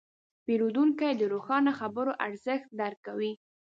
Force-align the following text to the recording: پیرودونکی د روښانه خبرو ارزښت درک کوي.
پیرودونکی 0.45 1.13
د 1.17 1.21
روښانه 1.33 1.71
خبرو 1.79 2.11
ارزښت 2.27 2.67
درک 2.79 2.99
کوي. 3.07 3.31